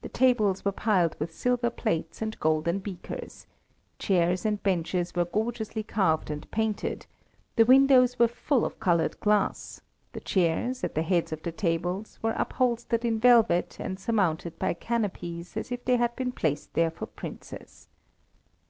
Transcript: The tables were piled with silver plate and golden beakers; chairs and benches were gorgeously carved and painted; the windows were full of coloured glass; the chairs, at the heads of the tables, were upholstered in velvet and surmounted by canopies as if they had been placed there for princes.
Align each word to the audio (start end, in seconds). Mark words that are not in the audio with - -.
The 0.00 0.08
tables 0.08 0.64
were 0.64 0.72
piled 0.72 1.14
with 1.20 1.34
silver 1.34 1.68
plate 1.68 2.22
and 2.22 2.40
golden 2.40 2.78
beakers; 2.78 3.46
chairs 3.98 4.46
and 4.46 4.62
benches 4.62 5.14
were 5.14 5.26
gorgeously 5.26 5.82
carved 5.82 6.30
and 6.30 6.50
painted; 6.50 7.04
the 7.56 7.66
windows 7.66 8.18
were 8.18 8.28
full 8.28 8.64
of 8.64 8.80
coloured 8.80 9.20
glass; 9.20 9.82
the 10.14 10.20
chairs, 10.20 10.82
at 10.84 10.94
the 10.94 11.02
heads 11.02 11.32
of 11.32 11.42
the 11.42 11.52
tables, 11.52 12.18
were 12.22 12.32
upholstered 12.38 13.04
in 13.04 13.20
velvet 13.20 13.76
and 13.78 14.00
surmounted 14.00 14.58
by 14.58 14.72
canopies 14.72 15.54
as 15.54 15.70
if 15.70 15.84
they 15.84 15.96
had 15.98 16.16
been 16.16 16.32
placed 16.32 16.72
there 16.72 16.90
for 16.90 17.04
princes. 17.04 17.88